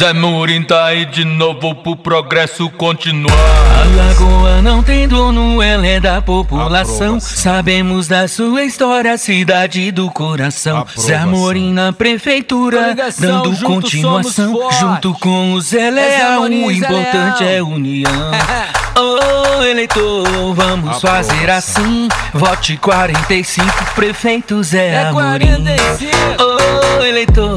Zé 0.00 0.14
Murim 0.14 0.62
tá 0.62 0.86
aí 0.86 1.04
de 1.04 1.26
novo 1.26 1.74
pro 1.74 1.94
progresso 1.94 2.70
continuar. 2.70 3.36
A 3.36 3.84
lagoa 3.96 4.62
não 4.62 4.82
tem 4.82 5.06
dono, 5.06 5.60
ela 5.60 5.86
é 5.86 6.00
da 6.00 6.22
população. 6.22 7.16
Aprovação. 7.16 7.20
Sabemos 7.20 8.08
da 8.08 8.26
sua 8.26 8.64
história, 8.64 9.18
cidade 9.18 9.92
do 9.92 10.10
coração. 10.10 10.78
Aprovação. 10.78 11.04
Zé 11.04 11.16
Amorim 11.16 11.74
na 11.74 11.92
prefeitura, 11.92 12.82
Coligação, 12.82 13.42
dando 13.42 13.58
continuação. 13.60 14.70
Junto 14.80 15.12
com 15.20 15.52
o 15.52 15.60
Zé 15.60 15.90
Leal, 15.90 16.32
Amorim, 16.44 16.64
o 16.64 16.68
Zé 16.70 16.76
importante 16.76 17.44
Leal. 17.44 17.54
é 17.56 17.62
união. 17.62 18.10
Ô 18.96 19.62
eleitor, 19.62 20.24
vamos 20.54 20.96
Aprovação. 20.96 21.10
fazer 21.10 21.50
assim. 21.50 22.08
Vote 22.32 22.76
45, 22.78 23.94
prefeito 23.94 24.62
Zé 24.62 24.88
É 24.88 25.02
Amorim. 25.08 25.46
45. 25.46 26.16
Ô 26.42 27.04
eleitor, 27.04 27.49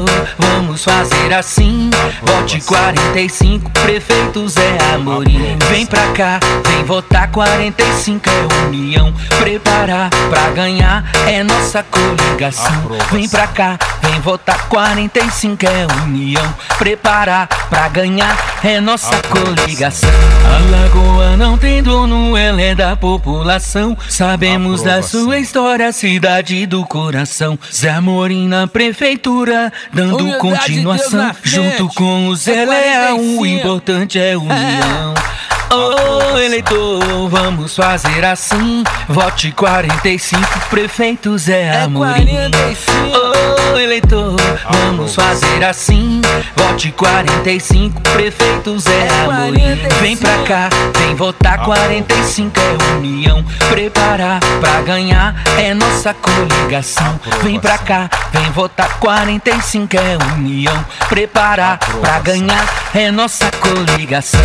vamos 0.74 0.84
fazer 0.84 1.32
assim. 1.32 1.90
Vote 2.22 2.60
45, 2.62 3.70
prefeito 3.70 4.48
Zé 4.48 4.78
Amorim. 4.92 5.56
Vem 5.70 5.86
pra 5.86 6.08
cá, 6.12 6.40
vem 6.66 6.84
votar 6.84 7.30
45 7.30 8.28
é 8.28 8.66
união. 8.66 9.14
Preparar 9.38 10.10
pra 10.10 10.50
ganhar 10.50 11.04
é 11.26 11.44
nossa 11.44 11.84
coligação. 11.84 12.72
Vem 13.12 13.28
pra 13.28 13.46
cá, 13.46 13.78
vem 14.02 14.20
votar 14.20 14.68
45 14.68 15.64
é 15.64 15.86
união. 16.02 16.54
Preparar 16.78 17.46
pra 17.70 17.88
ganhar 17.88 18.36
é 18.64 18.80
nossa 18.80 19.20
coligação. 19.28 20.10
A 20.44 20.70
lagoa 20.70 21.36
não 21.36 21.43
tem 21.64 21.82
dono, 21.82 22.36
ela 22.36 22.60
é 22.60 22.74
da 22.74 22.94
população. 22.94 23.96
Sabemos 24.06 24.82
da 24.82 25.00
sua 25.00 25.38
história, 25.38 25.90
cidade 25.92 26.66
do 26.66 26.84
coração. 26.84 27.58
Zé 27.72 27.88
Amorim 27.88 28.46
na 28.46 28.66
prefeitura, 28.66 29.72
dando 29.90 30.18
Humildade 30.18 30.40
continuação. 30.40 31.18
na 31.22 31.32
frente. 31.32 31.54
Junto 31.54 31.88
com 31.94 32.28
o 32.28 32.36
Zé 32.36 32.64
É 32.64 32.66
Leal, 32.66 33.14
o 33.14 33.36
45. 33.38 33.46
importante 33.46 34.18
é 34.18 34.36
união. 34.36 35.14
Ô 35.14 35.33
Aprovação. 35.74 36.40
eleitor, 36.40 37.28
vamos 37.28 37.74
fazer 37.76 38.24
assim. 38.24 38.84
Vote 39.08 39.50
45, 39.52 40.40
prefeito 40.70 41.36
Zé 41.36 41.62
É 41.62 41.82
Amorim. 41.82 42.24
45. 42.24 43.74
Ô 43.74 43.78
eleitor, 43.78 44.36
vamos 44.70 45.14
fazer 45.14 45.64
assim. 45.64 46.20
Vote 46.56 46.92
45, 46.92 48.00
prefeito 48.00 48.78
Zé 48.78 49.06
É 49.06 49.24
Amorim. 49.24 49.60
45. 49.60 49.94
Vem 50.00 50.16
pra 50.16 50.38
cá, 50.44 50.68
vem 50.98 51.14
votar 51.14 51.64
45 51.64 52.60
é 52.60 52.96
união. 52.96 53.44
Preparar 53.70 54.40
pra 54.60 54.80
ganhar 54.82 55.34
é 55.58 55.74
nossa 55.74 56.14
coligação. 56.14 57.18
Vem 57.42 57.58
pra 57.58 57.78
cá, 57.78 58.08
vem 58.32 58.50
votar 58.52 58.98
45 59.00 59.96
é 59.96 60.16
união. 60.36 60.84
Preparar 61.08 61.78
pra 61.78 62.18
ganhar 62.20 62.64
é 62.94 63.10
nossa 63.10 63.50
coligação. 63.60 64.40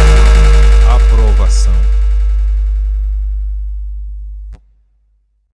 Aprovação. 0.96 1.99